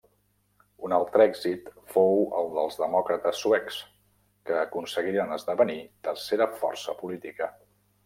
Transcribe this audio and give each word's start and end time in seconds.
Un 0.87 0.95
altre 0.95 1.27
èxit 1.31 1.69
fou 1.97 2.23
el 2.39 2.49
dels 2.57 2.79
Demòcrates 2.85 3.43
Suecs, 3.45 3.79
que 4.51 4.59
aconseguiren 4.65 5.39
esdevenir 5.39 5.81
tercera 6.11 6.53
força 6.65 7.01
política. 7.07 7.57